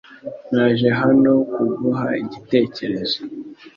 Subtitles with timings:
[0.53, 3.19] Naje hano kuguha igitekerezo.